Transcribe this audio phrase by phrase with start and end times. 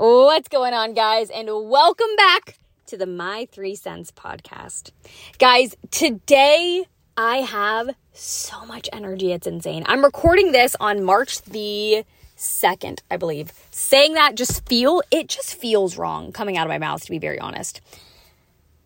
[0.00, 1.28] What's going on, guys?
[1.28, 4.92] And welcome back to the My Three Cents podcast.
[5.40, 6.86] Guys, today
[7.16, 9.32] I have so much energy.
[9.32, 9.82] It's insane.
[9.86, 12.04] I'm recording this on March the
[12.36, 13.50] 2nd, I believe.
[13.72, 17.18] Saying that just feel, it just feels wrong coming out of my mouth, to be
[17.18, 17.80] very honest.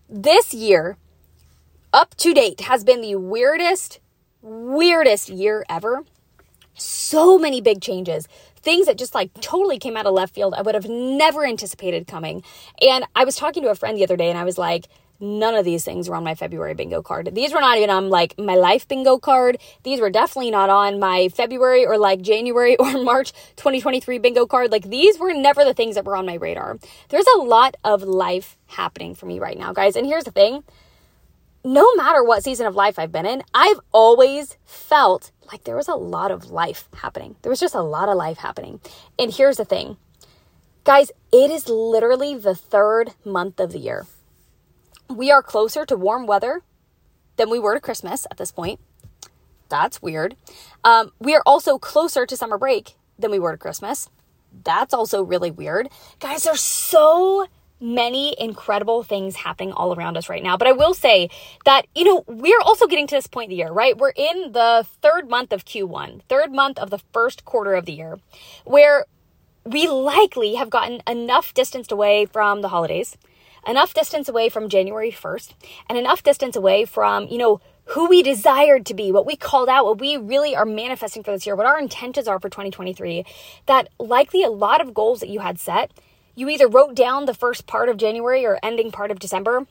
[0.09, 0.97] This year,
[1.93, 4.01] up to date, has been the weirdest,
[4.41, 6.05] weirdest year ever.
[6.73, 8.27] So many big changes
[8.63, 10.55] things that just like totally came out of left field.
[10.55, 12.43] I would have never anticipated coming.
[12.81, 14.89] And I was talking to a friend the other day and I was like,
[15.23, 17.33] none of these things were on my February bingo card.
[17.33, 19.59] These were not even on like my life bingo card.
[19.85, 24.73] These were definitely not on my February or like January or March 2023 bingo card.
[24.73, 26.79] Like these were never the things that were on my radar.
[27.09, 29.97] There's a lot of life happening for me right now, guys.
[29.97, 30.65] And here's the thing
[31.65, 35.89] no matter what season of life I've been in, I've always felt like there was
[35.89, 37.37] a lot of life happening.
[37.43, 38.81] There was just a lot of life happening.
[39.19, 39.99] And here's the thing
[40.85, 44.07] guys, it is literally the third month of the year.
[45.09, 46.63] We are closer to warm weather
[47.37, 48.81] than we were to Christmas at this point.
[49.69, 50.37] That's weird.
[50.85, 54.11] Um, we are also closer to summer break than we were to Christmas.
[54.65, 55.89] That's also really weird.
[56.19, 57.47] Guys, there's so
[57.83, 60.57] many incredible things happening all around us right now.
[60.57, 61.29] But I will say
[61.65, 63.99] that, you know, we're also getting to this point of the year, right?
[63.99, 67.93] We're in the third month of Q1, third month of the first quarter of the
[67.93, 68.19] year,
[68.65, 69.07] where
[69.65, 73.17] we likely have gotten enough distance away from the holidays,
[73.67, 75.53] enough distance away from January 1st,
[75.89, 79.69] and enough distance away from, you know, who we desired to be, what we called
[79.69, 83.25] out, what we really are manifesting for this year, what our intentions are for 2023,
[83.67, 85.91] that likely a lot of goals that you had set
[86.35, 89.67] you either wrote down the first part of January or ending part of December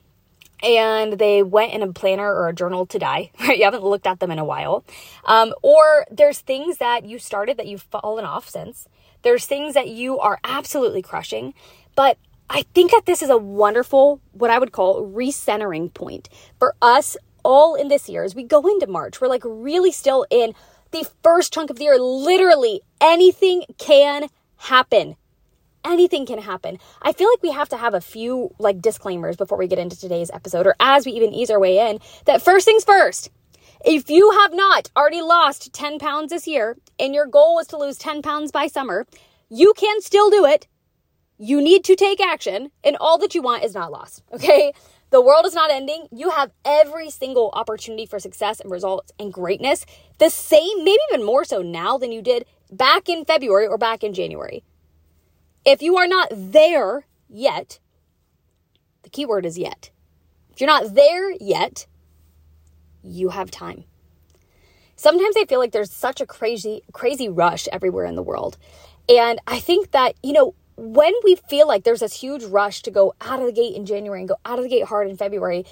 [0.63, 3.57] and they went in a planner or a journal to die, right?
[3.57, 4.83] You haven't looked at them in a while.
[5.25, 8.87] Um, or there's things that you started that you've fallen off since.
[9.23, 11.53] There's things that you are absolutely crushing.
[11.95, 12.17] But
[12.49, 17.17] I think that this is a wonderful, what I would call recentering point for us
[17.43, 19.19] all in this year as we go into March.
[19.19, 20.53] We're like really still in
[20.91, 21.97] the first chunk of the year.
[21.97, 24.27] Literally anything can
[24.57, 25.15] happen
[25.85, 26.77] anything can happen.
[27.01, 29.99] I feel like we have to have a few like disclaimers before we get into
[29.99, 33.29] today's episode or as we even ease our way in that first things first.
[33.83, 37.77] If you have not already lost 10 pounds this year and your goal is to
[37.77, 39.07] lose 10 pounds by summer,
[39.49, 40.67] you can still do it.
[41.37, 44.23] You need to take action and all that you want is not lost.
[44.31, 44.73] Okay.
[45.09, 46.07] The world is not ending.
[46.11, 49.85] You have every single opportunity for success and results and greatness.
[50.19, 54.05] The same, maybe even more so now than you did back in February or back
[54.05, 54.63] in January.
[55.65, 57.79] If you are not there yet,
[59.03, 59.91] the key word is yet.
[60.51, 61.85] If you're not there yet,
[63.03, 63.83] you have time.
[64.95, 68.57] Sometimes I feel like there's such a crazy, crazy rush everywhere in the world.
[69.09, 72.91] And I think that, you know, when we feel like there's this huge rush to
[72.91, 75.17] go out of the gate in January and go out of the gate hard in
[75.17, 75.65] February,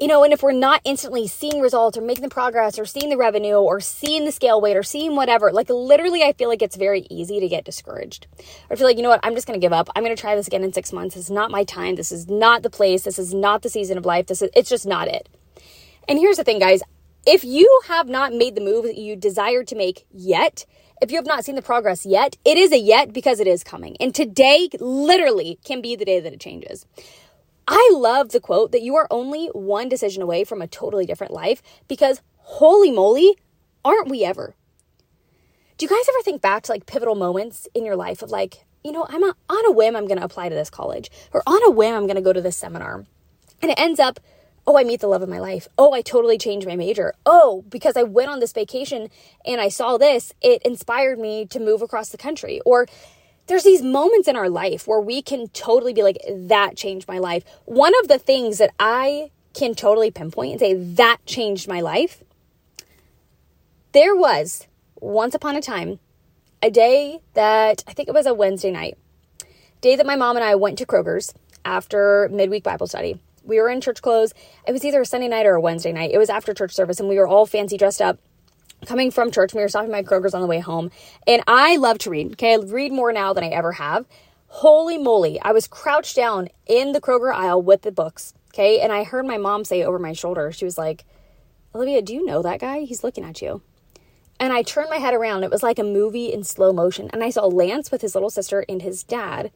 [0.00, 3.08] you know, and if we're not instantly seeing results or making the progress or seeing
[3.08, 6.62] the revenue or seeing the scale weight or seeing whatever, like literally, I feel like
[6.62, 8.26] it's very easy to get discouraged.
[8.68, 9.88] Or feel like, you know what, I'm just going to give up.
[9.96, 11.16] I'm going to try this again in six months.
[11.16, 11.96] Is not my time.
[11.96, 13.02] This is not the place.
[13.02, 14.26] This is not the season of life.
[14.26, 15.28] This is, it's just not it.
[16.08, 16.82] And here's the thing, guys.
[17.26, 20.64] If you have not made the move that you desire to make yet,
[21.02, 23.64] if you have not seen the progress yet, it is a yet because it is
[23.64, 23.96] coming.
[23.98, 26.86] And today literally can be the day that it changes.
[27.68, 31.32] I love the quote that you are only one decision away from a totally different
[31.32, 33.36] life because holy moly,
[33.84, 34.54] aren't we ever?
[35.78, 38.64] Do you guys ever think back to like pivotal moments in your life of like,
[38.82, 41.42] you know, I'm a, on a whim, I'm going to apply to this college, or
[41.46, 43.04] on a whim, I'm going to go to this seminar.
[43.60, 44.20] And it ends up,
[44.66, 45.68] oh, I meet the love of my life.
[45.76, 47.14] Oh, I totally changed my major.
[47.26, 49.08] Oh, because I went on this vacation
[49.44, 52.60] and I saw this, it inspired me to move across the country.
[52.64, 52.86] Or
[53.46, 57.18] there's these moments in our life where we can totally be like, that changed my
[57.18, 57.44] life.
[57.64, 62.22] One of the things that I can totally pinpoint and say, that changed my life,
[63.92, 64.66] there was
[65.00, 65.98] once upon a time
[66.62, 68.98] a day that I think it was a Wednesday night,
[69.80, 71.32] day that my mom and I went to Kroger's
[71.64, 73.20] after midweek Bible study.
[73.44, 74.34] We were in church clothes.
[74.66, 76.10] It was either a Sunday night or a Wednesday night.
[76.12, 78.18] It was after church service, and we were all fancy dressed up
[78.84, 80.90] coming from church, we were stopping by Kroger's on the way home,
[81.26, 82.32] and I love to read.
[82.32, 84.06] Okay, I read more now than I ever have.
[84.48, 88.34] Holy moly, I was crouched down in the Kroger aisle with the books.
[88.52, 91.04] Okay, and I heard my mom say over my shoulder, she was like,
[91.74, 92.80] Olivia, do you know that guy?
[92.80, 93.62] He's looking at you.
[94.38, 95.44] And I turned my head around.
[95.44, 97.10] It was like a movie in slow motion.
[97.12, 99.50] And I saw Lance with his little sister and his dad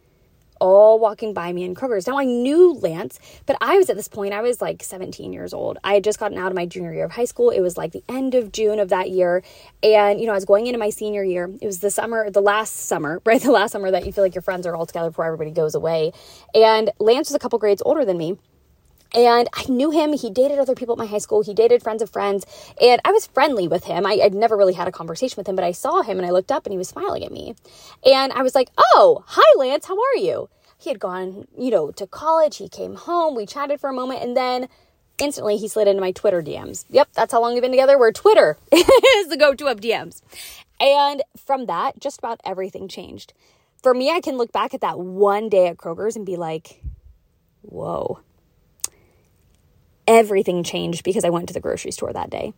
[0.61, 2.07] all walking by me in Kroger's.
[2.07, 5.53] Now I knew Lance, but I was at this point, I was like 17 years
[5.53, 5.79] old.
[5.83, 7.51] I had just gotten out of my junior year of high school.
[7.51, 9.43] It was like the end of June of that year.
[9.83, 11.51] And, you know, I was going into my senior year.
[11.61, 13.41] It was the summer, the last summer, right?
[13.41, 15.75] The last summer that you feel like your friends are all together before everybody goes
[15.75, 16.13] away.
[16.55, 18.37] And Lance was a couple grades older than me.
[19.15, 20.13] And I knew him.
[20.13, 21.43] He dated other people at my high school.
[21.43, 22.47] He dated friends of friends.
[22.81, 24.07] And I was friendly with him.
[24.07, 26.31] I, would never really had a conversation with him, but I saw him and I
[26.31, 27.55] looked up and he was smiling at me.
[28.05, 29.87] And I was like, Oh, hi, Lance.
[29.87, 30.49] How are you?
[30.79, 32.59] He had gone, you know, to college.
[32.59, 33.35] He came home.
[33.35, 34.23] We chatted for a moment.
[34.23, 34.69] And then
[35.19, 36.85] instantly he slid into my Twitter DMs.
[36.89, 37.99] Yep, that's how long we've been together.
[37.99, 40.23] Where Twitter is the go to of DMs.
[40.79, 43.35] And from that, just about everything changed.
[43.83, 46.83] For me, I can look back at that one day at Kroger's and be like,
[47.63, 48.21] Whoa
[50.11, 52.53] everything changed because I went to the grocery store that day.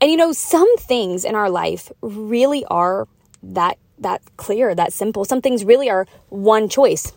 [0.00, 3.06] And you know, some things in our life really are
[3.42, 5.24] that that clear, that simple.
[5.24, 7.12] Some things really are one choice.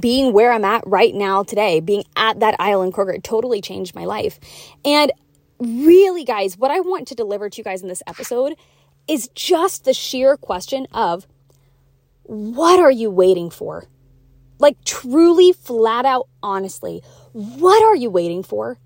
[0.00, 3.94] Being where I'm at right now today, being at that aisle in Kroger, totally changed
[3.94, 4.40] my life.
[4.84, 5.12] And
[5.58, 8.56] really, guys, what I want to deliver to you guys in this episode
[9.06, 11.26] is just the sheer question of
[12.22, 13.84] what are you waiting for?
[14.58, 17.02] Like, truly, flat out, honestly,
[17.34, 18.78] what are you waiting for?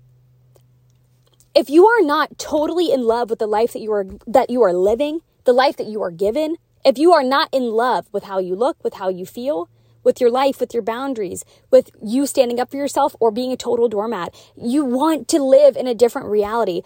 [1.53, 4.63] If you are not totally in love with the life that you are that you
[4.63, 8.23] are living, the life that you are given, if you are not in love with
[8.23, 9.69] how you look, with how you feel,
[10.03, 13.57] with your life, with your boundaries, with you standing up for yourself or being a
[13.57, 16.81] total doormat, you want to live in a different reality.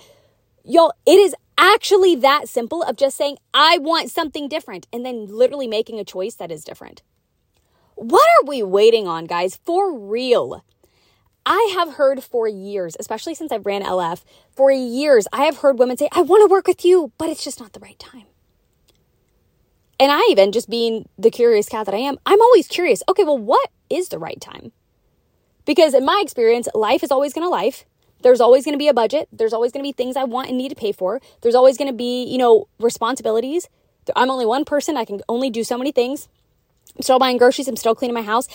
[0.66, 5.28] Y'all, it is actually that simple of just saying, I want something different, and then
[5.28, 7.04] literally making a choice that is different.
[7.96, 9.60] What are we waiting on, guys?
[9.64, 10.64] For real.
[11.46, 14.24] I have heard for years, especially since I've ran LF,
[14.56, 17.44] for years, I have heard women say, I want to work with you, but it's
[17.44, 18.26] just not the right time.
[20.00, 23.04] And I even, just being the curious cat that I am, I'm always curious.
[23.10, 24.72] Okay, well, what is the right time?
[25.66, 27.86] Because in my experience, life is always going to life.
[28.22, 29.28] There's always going to be a budget.
[29.32, 31.22] There's always going to be things I want and need to pay for.
[31.42, 33.68] There's always going to be, you know, responsibilities.
[34.16, 34.98] I'm only one person.
[34.98, 36.28] I can only do so many things.
[36.96, 37.68] I'm still buying groceries.
[37.68, 38.48] I'm still cleaning my house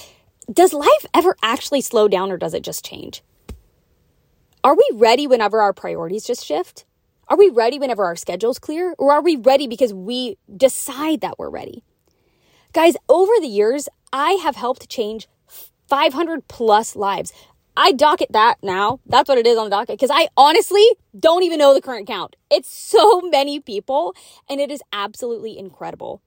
[0.52, 3.22] does life ever actually slow down or does it just change?
[4.64, 6.84] Are we ready whenever our priorities just shift?
[7.28, 8.94] Are we ready whenever our schedule's clear?
[8.98, 11.84] Or are we ready because we decide that we're ready?
[12.72, 15.28] Guys, over the years, I have helped change
[15.88, 17.32] 500 plus lives.
[17.76, 19.00] I docket that now.
[19.06, 20.84] That's what it is on the docket because I honestly
[21.18, 22.34] don't even know the current count.
[22.50, 24.14] It's so many people
[24.48, 26.20] and it is absolutely incredible.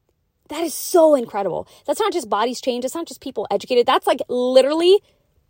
[0.51, 1.65] That is so incredible.
[1.87, 3.85] That's not just bodies change, it's not just people educated.
[3.85, 4.99] That's like literally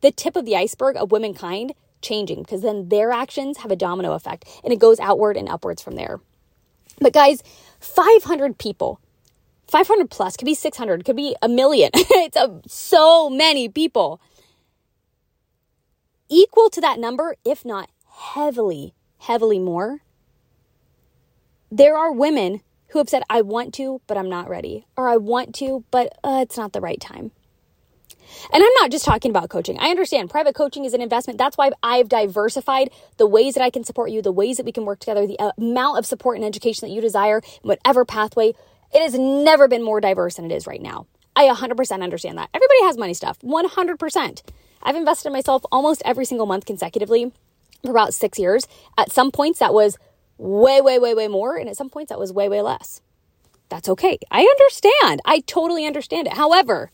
[0.02, 4.14] the tip of the iceberg of womankind changing because then their actions have a domino
[4.14, 6.20] effect and it goes outward and upwards from there.
[7.00, 7.42] But guys,
[7.80, 9.00] 500 people,
[9.68, 11.90] 500 plus, could be 600, could be a million.
[11.96, 14.22] it's a, so many people.
[16.30, 17.90] Equal to that number, if not
[18.36, 20.02] heavily, heavily more,
[21.72, 22.62] there are women
[22.92, 26.18] who have said, I want to, but I'm not ready, or I want to, but
[26.24, 27.32] uh, it's not the right time.
[28.54, 29.78] And I'm not just talking about coaching.
[29.80, 31.38] I understand private coaching is an investment.
[31.38, 34.72] That's why I've diversified the ways that I can support you, the ways that we
[34.72, 38.54] can work together, the amount of support and education that you desire, whatever pathway.
[38.94, 41.08] It has never been more diverse than it is right now.
[41.36, 42.50] I 100% understand that.
[42.54, 44.42] Everybody has money stuff, 100%.
[44.84, 47.32] I've invested in myself almost every single month consecutively
[47.84, 48.68] for about six years.
[48.98, 49.98] At some points, that was
[50.42, 51.56] way, way, way, way more.
[51.56, 53.02] And at some points, that was way, way less.
[53.70, 54.18] That's okay.
[54.32, 55.22] I understand.
[55.24, 56.34] I totally understand it.
[56.34, 56.92] However,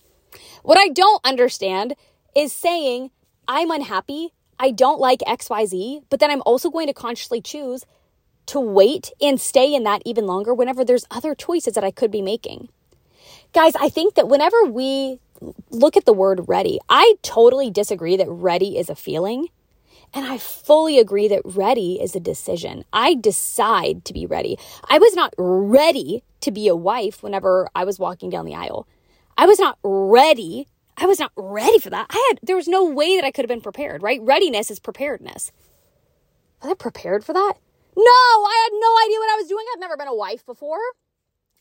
[0.64, 1.96] what I don't understand
[2.36, 3.10] is saying,
[3.48, 4.33] I'm unhappy.
[4.60, 7.86] I don't like XYZ, but then I'm also going to consciously choose
[8.48, 12.12] to wait and stay in that even longer whenever there's other choices that I could
[12.12, 12.69] be making.
[13.54, 15.19] Guys, I think that whenever we
[15.69, 19.48] look at the word ready, I totally disagree that ready is a feeling.
[20.14, 22.85] And I fully agree that ready is a decision.
[22.94, 24.57] I decide to be ready.
[24.90, 28.87] I was not ready to be a wife whenever I was walking down the aisle.
[29.37, 30.68] I was not ready.
[30.97, 32.07] I was not ready for that.
[32.09, 34.19] I had, there was no way that I could have been prepared, right?
[34.21, 35.52] Readiness is preparedness.
[36.64, 37.54] Was I prepared for that?
[37.95, 39.66] No, I had no idea what I was doing.
[39.73, 40.80] I've never been a wife before.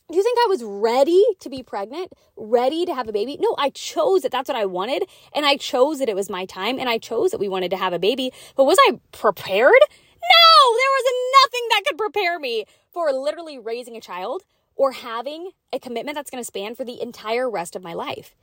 [0.09, 3.37] Do you think I was ready to be pregnant, ready to have a baby?
[3.41, 4.31] No, I chose it.
[4.31, 5.03] That's what I wanted.
[5.35, 7.77] And I chose that it was my time and I chose that we wanted to
[7.77, 8.31] have a baby.
[8.55, 9.81] But was I prepared?
[9.81, 14.43] No, there was nothing that could prepare me for literally raising a child
[14.77, 18.33] or having a commitment that's going to span for the entire rest of my life.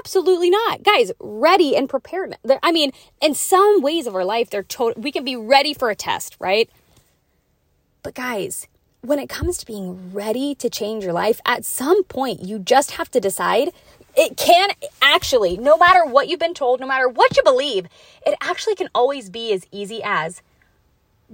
[0.00, 0.82] Absolutely not.
[0.82, 2.36] Guys, ready and prepared.
[2.60, 2.90] I mean,
[3.22, 6.36] in some ways of our life, they're total, we can be ready for a test,
[6.40, 6.68] right?
[8.02, 8.66] But guys,
[9.00, 12.92] when it comes to being ready to change your life, at some point you just
[12.92, 13.70] have to decide
[14.16, 17.86] it can actually, no matter what you've been told, no matter what you believe,
[18.26, 20.42] it actually can always be as easy as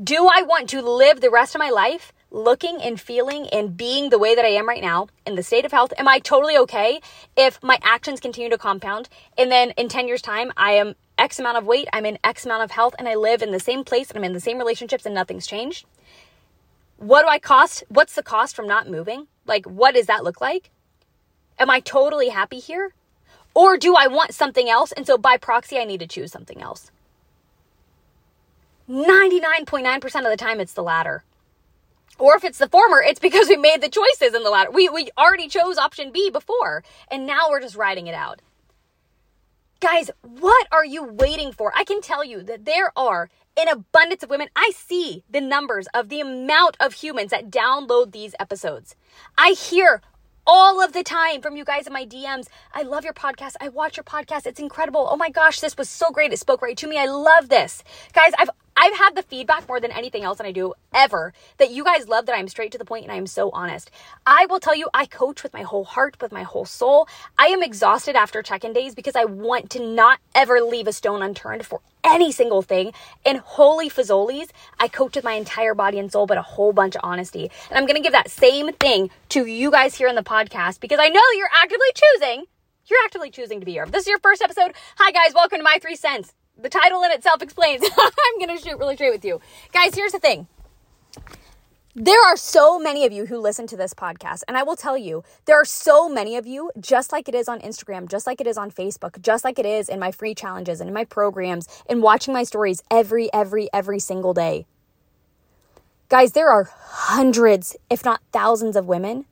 [0.02, 4.10] do I want to live the rest of my life looking and feeling and being
[4.10, 5.92] the way that I am right now in the state of health?
[5.96, 7.00] Am I totally okay
[7.36, 11.38] if my actions continue to compound and then in 10 years' time I am X
[11.38, 13.84] amount of weight, I'm in X amount of health, and I live in the same
[13.84, 15.86] place and I'm in the same relationships and nothing's changed?
[16.96, 17.84] What do I cost?
[17.88, 19.26] What's the cost from not moving?
[19.46, 20.70] Like, what does that look like?
[21.58, 22.94] Am I totally happy here?
[23.54, 24.92] Or do I want something else?
[24.92, 26.90] And so by proxy, I need to choose something else.
[28.88, 31.24] 99.9% of the time, it's the latter.
[32.18, 34.70] Or if it's the former, it's because we made the choices in the latter.
[34.70, 38.40] We, we already chose option B before, and now we're just riding it out.
[39.80, 41.72] Guys, what are you waiting for?
[41.76, 44.48] I can tell you that there are an abundance of women.
[44.56, 48.96] I see the numbers of the amount of humans that download these episodes.
[49.38, 50.02] I hear
[50.46, 52.48] all of the time from you guys in my DMs.
[52.72, 53.54] I love your podcast.
[53.60, 54.46] I watch your podcast.
[54.46, 55.08] It's incredible.
[55.10, 56.32] Oh my gosh, this was so great.
[56.32, 56.98] It spoke right to me.
[56.98, 57.82] I love this.
[58.12, 61.70] Guys, I've I've had the feedback more than anything else and I do ever that
[61.70, 63.90] you guys love that I'm straight to the point and I am so honest.
[64.26, 67.08] I will tell you, I coach with my whole heart, with my whole soul.
[67.38, 70.92] I am exhausted after check in days because I want to not ever leave a
[70.92, 72.92] stone unturned for any single thing.
[73.24, 74.50] And holy fazoli's,
[74.80, 77.50] I coach with my entire body and soul, but a whole bunch of honesty.
[77.70, 80.80] And I'm going to give that same thing to you guys here in the podcast
[80.80, 82.44] because I know you're actively choosing.
[82.86, 83.84] You're actively choosing to be here.
[83.84, 87.02] If this is your first episode, hi guys, welcome to my three cents the title
[87.02, 87.82] in itself explains.
[87.98, 89.40] I'm going to shoot really straight with you.
[89.72, 90.46] Guys, here's the thing.
[91.96, 94.98] There are so many of you who listen to this podcast, and I will tell
[94.98, 98.40] you, there are so many of you, just like it is on Instagram, just like
[98.40, 101.04] it is on Facebook, just like it is in my free challenges and in my
[101.04, 104.66] programs, and watching my stories every, every, every single day.
[106.08, 109.24] Guys, there are hundreds, if not thousands, of women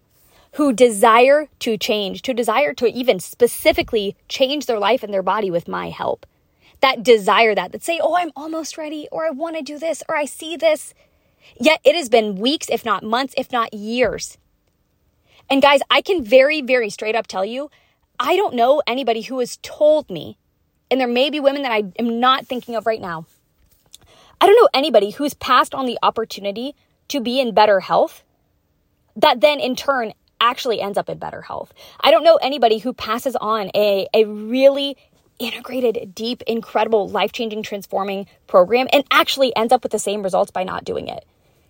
[0.53, 5.51] who desire to change, to desire to even specifically change their life and their body
[5.51, 6.27] with my help
[6.83, 10.03] that desire that, that say, oh, I'm almost ready, or I want to do this,
[10.09, 10.95] or I see this.
[11.59, 14.37] Yet it has been weeks, if not months, if not years.
[15.49, 17.71] And guys, I can very, very straight up tell you,
[18.21, 20.37] I don't know anybody who has told me,
[20.91, 23.27] and there may be women that I am not thinking of right now.
[24.41, 26.75] I don't know anybody who's passed on the opportunity
[27.09, 28.25] to be in better health
[29.17, 31.73] that then in turn actually ends up in better health.
[32.01, 34.97] I don't know anybody who passes on a, a really
[35.39, 40.51] integrated, deep, incredible, life changing, transforming program and actually ends up with the same results
[40.51, 41.25] by not doing it.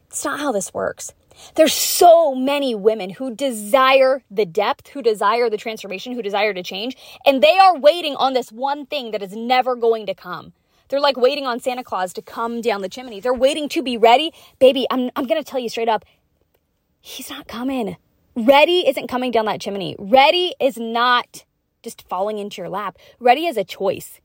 [0.08, 1.14] It's not how this works.
[1.54, 6.62] There's so many women who desire the depth, who desire the transformation, who desire to
[6.62, 10.52] change, and they are waiting on this one thing that is never going to come.
[10.88, 13.20] They're like waiting on Santa Claus to come down the chimney.
[13.20, 14.32] They're waiting to be ready.
[14.58, 16.04] Baby, I'm, I'm going to tell you straight up,
[17.00, 17.96] he's not coming.
[18.34, 19.96] Ready isn't coming down that chimney.
[19.98, 21.44] Ready is not
[21.82, 22.96] just falling into your lap.
[23.20, 24.20] Ready is a choice.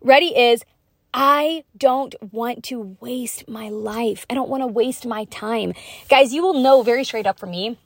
[0.00, 0.64] Ready is,
[1.14, 4.26] I don't want to waste my life.
[4.28, 5.72] I don't want to waste my time.
[6.08, 7.78] Guys, you will know very straight up for me,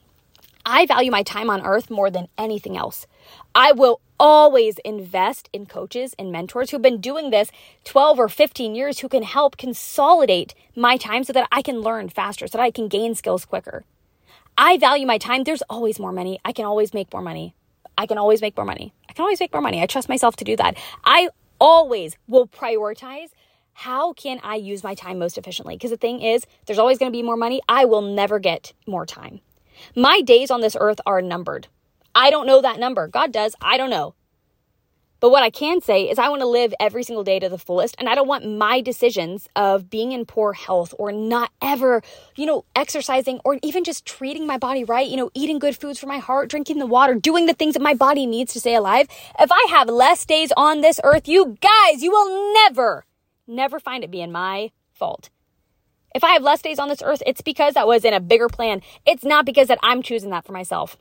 [0.64, 3.06] I value my time on earth more than anything else.
[3.54, 7.50] I will always invest in coaches and mentors who've been doing this
[7.84, 12.10] 12 or 15 years who can help consolidate my time so that I can learn
[12.10, 13.84] faster, so that I can gain skills quicker.
[14.58, 15.44] I value my time.
[15.44, 16.38] There's always more money.
[16.44, 17.54] I can always make more money.
[18.00, 18.94] I can always make more money.
[19.10, 19.82] I can always make more money.
[19.82, 20.78] I trust myself to do that.
[21.04, 21.28] I
[21.60, 23.28] always will prioritize
[23.74, 25.74] how can I use my time most efficiently?
[25.74, 27.60] Because the thing is, there's always going to be more money.
[27.68, 29.40] I will never get more time.
[29.94, 31.68] My days on this earth are numbered.
[32.14, 33.06] I don't know that number.
[33.06, 33.54] God does.
[33.60, 34.14] I don't know.
[35.20, 37.58] But what I can say is, I want to live every single day to the
[37.58, 37.94] fullest.
[37.98, 42.02] And I don't want my decisions of being in poor health or not ever,
[42.36, 45.98] you know, exercising or even just treating my body right, you know, eating good foods
[45.98, 48.74] for my heart, drinking the water, doing the things that my body needs to stay
[48.74, 49.06] alive.
[49.38, 53.04] If I have less days on this earth, you guys, you will never,
[53.46, 55.28] never find it being my fault.
[56.14, 58.48] If I have less days on this earth, it's because that was in a bigger
[58.48, 58.82] plan.
[59.06, 60.96] It's not because that I'm choosing that for myself.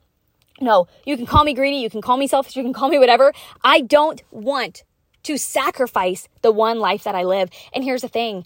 [0.62, 3.00] No, you can call me greedy, you can call me selfish, you can call me
[3.00, 3.34] whatever.
[3.64, 4.84] I don't want
[5.24, 7.50] to sacrifice the one life that I live.
[7.74, 8.46] And here's the thing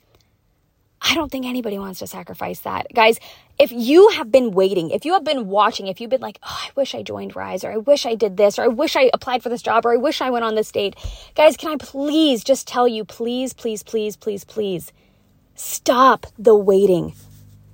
[1.06, 2.88] I don't think anybody wants to sacrifice that.
[2.94, 3.20] Guys,
[3.60, 6.62] if you have been waiting, if you have been watching, if you've been like, oh,
[6.64, 9.12] I wish I joined Rise, or I wish I did this, or I wish I
[9.14, 10.96] applied for this job, or I wish I went on this date,
[11.36, 14.94] guys, can I please just tell you, please, please, please, please, please,
[15.56, 17.14] stop the waiting.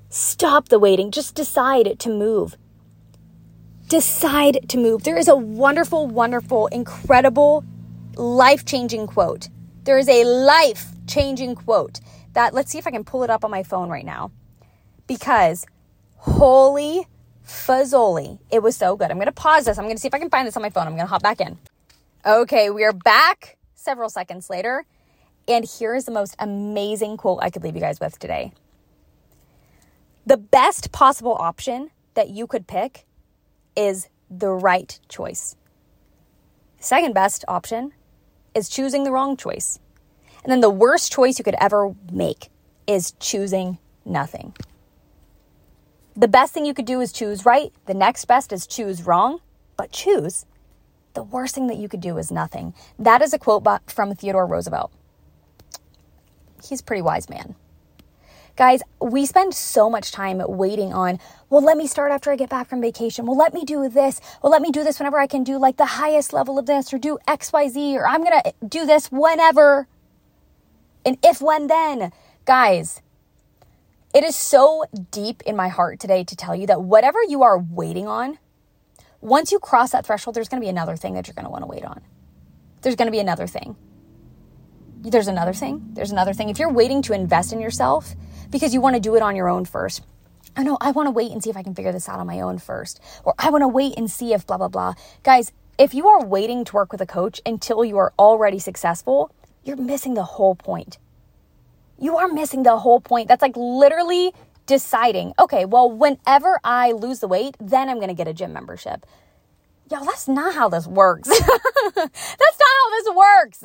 [0.10, 1.12] Stop the waiting.
[1.12, 2.58] Just decide to move
[3.90, 5.04] decide to move.
[5.04, 7.66] There is a wonderful, wonderful, incredible,
[8.16, 9.50] life changing quote.
[9.84, 12.00] There is a life changing quote
[12.34, 14.32] that, let's see if I can pull it up on my phone right now.
[15.08, 15.66] Because
[16.18, 17.08] holy
[17.46, 19.10] fuzzoli, it was so good.
[19.10, 19.80] I'm going to pause this.
[19.80, 20.86] I'm going to see if I can find this on my phone.
[20.86, 21.58] I'm going to hop back in.
[22.26, 24.86] Okay, we are back several seconds later.
[25.48, 28.54] And here is the most amazing quote I could leave you guys with today.
[30.28, 33.08] The best possible option that you could pick
[33.80, 35.56] is the right choice.
[36.80, 37.94] Second best option
[38.54, 39.80] is choosing the wrong choice.
[40.44, 42.50] And then the worst choice you could ever make
[42.88, 44.54] is choosing nothing.
[46.16, 47.72] The best thing you could do is choose right.
[47.86, 49.40] The next best is choose wrong,
[49.78, 50.46] but choose.
[51.14, 52.74] The worst thing that you could do is nothing.
[52.98, 54.92] That is a quote from Theodore Roosevelt.
[56.68, 57.56] He's a pretty wise man.
[58.56, 62.50] Guys, we spend so much time waiting on, well, let me start after I get
[62.50, 63.26] back from vacation.
[63.26, 64.20] Well, let me do this.
[64.42, 66.94] Well, let me do this whenever I can do like the highest level of this
[66.94, 69.88] or do XYZ or I'm going to do this whenever.
[71.06, 72.12] And if, when, then.
[72.46, 73.02] Guys,
[74.14, 77.60] it is so deep in my heart today to tell you that whatever you are
[77.60, 78.40] waiting on,
[79.22, 81.52] once you cross that threshold, there's going to be another thing that you're going to
[81.52, 82.02] want to wait on.
[82.82, 83.76] There's going to be another thing.
[85.02, 85.90] There's another thing.
[85.94, 86.50] There's another thing.
[86.50, 88.16] If you're waiting to invest in yourself
[88.50, 90.02] because you want to do it on your own first,
[90.56, 92.28] I know I want to wait and see if I can figure this out on
[92.28, 94.94] my own first, or I want to wait and see if blah, blah, blah.
[95.24, 99.32] Guys, if you are waiting to work with a coach until you are already successful,
[99.64, 100.98] you're missing the whole point
[102.00, 103.28] you are missing the whole point.
[103.28, 104.34] That's like literally
[104.66, 108.54] deciding, okay, well, whenever I lose the weight, then I'm going to get a gym
[108.54, 109.06] membership.
[109.92, 111.28] Yo, that's not how this works.
[111.30, 113.64] that's not how this works.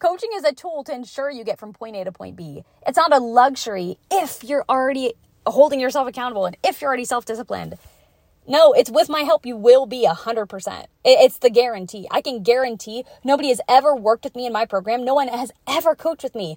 [0.00, 2.64] Coaching is a tool to ensure you get from point A to point B.
[2.86, 5.12] It's not a luxury if you're already
[5.46, 7.76] holding yourself accountable and if you're already self disciplined.
[8.48, 10.86] No, it's with my help, you will be 100%.
[11.04, 12.08] It's the guarantee.
[12.10, 15.04] I can guarantee nobody has ever worked with me in my program.
[15.04, 16.56] No one has ever coached with me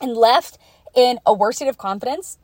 [0.00, 0.56] and left
[0.94, 2.38] in a worse state of confidence,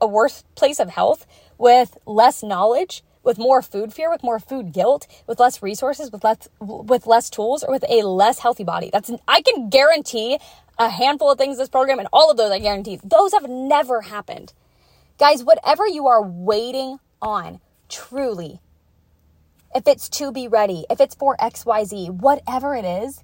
[0.00, 1.26] a worse place of health,
[1.58, 6.24] with less knowledge, with more food fear, with more food guilt, with less resources, with
[6.24, 8.90] less with less tools, or with a less healthy body.
[8.92, 10.38] That's I can guarantee
[10.78, 14.02] a handful of things this program and all of those I guarantee those have never
[14.02, 14.52] happened.
[15.18, 17.60] Guys, whatever you are waiting on,
[17.90, 18.60] truly,
[19.74, 23.22] if it's to be ready, if it's for XYZ, whatever it is,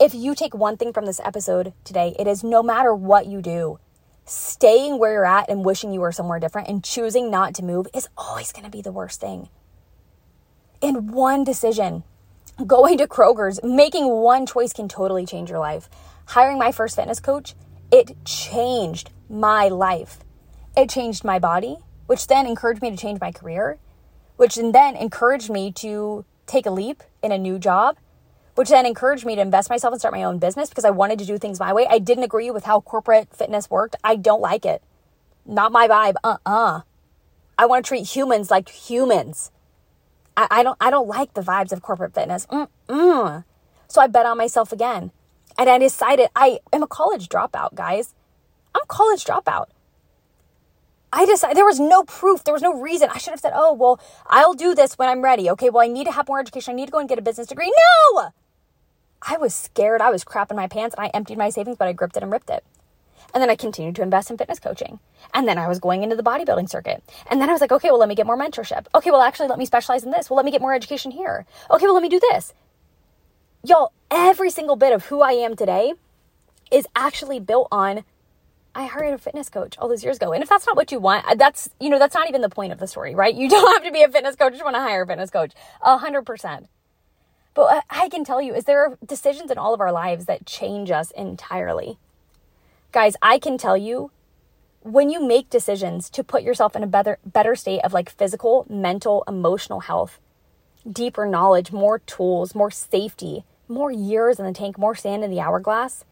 [0.00, 3.40] if you take one thing from this episode today, it is no matter what you
[3.42, 3.78] do,
[4.24, 7.86] staying where you're at and wishing you were somewhere different and choosing not to move
[7.94, 9.48] is always going to be the worst thing.
[10.80, 12.04] In one decision,
[12.66, 15.88] going to Kroger's, making one choice can totally change your life.
[16.26, 17.54] Hiring my first fitness coach,
[17.90, 20.20] it changed my life.
[20.76, 23.78] It changed my body, which then encouraged me to change my career,
[24.36, 27.96] which then encouraged me to take a leap in a new job
[28.54, 31.18] which then encouraged me to invest myself and start my own business because I wanted
[31.18, 31.86] to do things my way.
[31.88, 33.96] I didn't agree with how corporate fitness worked.
[34.04, 34.82] I don't like it.
[35.44, 36.14] Not my vibe.
[36.22, 36.82] Uh-uh.
[37.58, 39.50] I want to treat humans like humans.
[40.36, 42.46] I, I don't I don't like the vibes of corporate fitness.
[42.46, 43.44] Mm-mm.
[43.88, 45.12] So I bet on myself again.
[45.56, 48.14] And I decided I am a college dropout, guys.
[48.74, 49.66] I'm a college dropout.
[51.12, 53.08] I decided there was no proof, there was no reason.
[53.08, 55.86] I should have said, "Oh, well, I'll do this when I'm ready." Okay, well, I
[55.86, 56.72] need to have more education.
[56.72, 57.72] I need to go and get a business degree.
[58.14, 58.30] No!
[59.26, 60.00] I was scared.
[60.00, 62.32] I was crapping my pants and I emptied my savings, but I gripped it and
[62.32, 62.64] ripped it.
[63.32, 65.00] And then I continued to invest in fitness coaching.
[65.32, 67.02] And then I was going into the bodybuilding circuit.
[67.28, 68.86] And then I was like, okay, well, let me get more mentorship.
[68.94, 70.30] Okay, well, actually, let me specialize in this.
[70.30, 71.46] Well, let me get more education here.
[71.70, 72.52] Okay, well, let me do this.
[73.64, 75.94] Y'all, every single bit of who I am today
[76.70, 78.04] is actually built on
[78.76, 80.32] I hired a fitness coach all those years ago.
[80.32, 82.48] And if that's not what you want, uh, that's, you know, that's not even the
[82.48, 83.34] point of the story, right?
[83.34, 85.52] You don't have to be a fitness coach to want to hire a fitness coach.
[85.80, 86.66] A hundred percent.
[87.54, 90.44] But I can tell you is there are decisions in all of our lives that
[90.44, 91.98] change us entirely.
[92.92, 94.10] Guys, I can tell you
[94.82, 98.66] when you make decisions to put yourself in a better better state of like physical,
[98.68, 100.20] mental, emotional health,
[100.90, 105.40] deeper knowledge, more tools, more safety, more years in the tank, more sand in the
[105.40, 106.04] hourglass,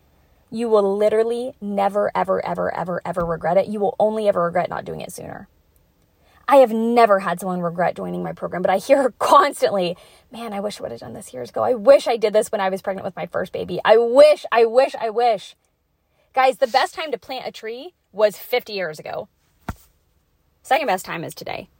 [0.50, 3.66] you will literally never ever ever ever ever regret it.
[3.66, 5.48] You will only ever regret not doing it sooner.
[6.52, 9.96] I have never had someone regret joining my program, but I hear her constantly,
[10.30, 11.62] man, I wish I would have done this years ago.
[11.62, 13.80] I wish I did this when I was pregnant with my first baby.
[13.86, 15.56] I wish, I wish, I wish.
[16.34, 19.28] Guys, the best time to plant a tree was 50 years ago.
[20.62, 21.70] Second best time is today.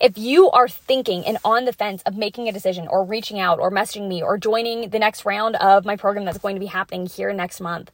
[0.00, 3.58] If you are thinking and on the fence of making a decision or reaching out
[3.58, 6.66] or messaging me or joining the next round of my program that's going to be
[6.66, 7.90] happening here next month,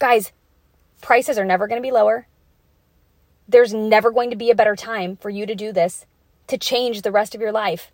[0.00, 0.32] guys,
[1.00, 2.26] prices are never going to be lower.
[3.48, 6.06] There's never going to be a better time for you to do this
[6.46, 7.90] to change the rest of your life.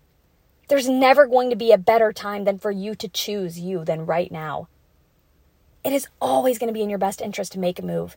[0.69, 4.07] There's never going to be a better time than for you to choose you than
[4.07, 4.69] right now.
[5.83, 8.17] It is always going to be in your best interest to make a move.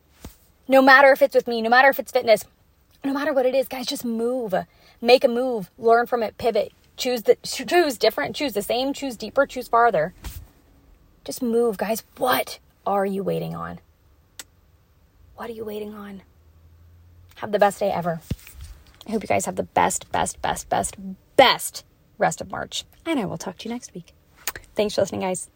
[0.67, 2.45] No matter if it's with me, no matter if it's fitness,
[3.03, 4.53] no matter what it is, guys, just move.
[5.01, 6.71] Make a move, learn from it, pivot.
[6.95, 10.13] choose the choose different, choose the same, choose deeper, choose farther.
[11.25, 12.03] Just move, guys.
[12.17, 13.79] What are you waiting on?
[15.35, 16.21] What are you waiting on?
[17.35, 18.21] Have the best day ever.
[19.07, 20.95] I hope you guys have the best, best, best, best,
[21.35, 21.83] best
[22.17, 22.85] rest of March.
[23.05, 24.13] And I will talk to you next week.
[24.75, 25.49] Thanks for listening, guys.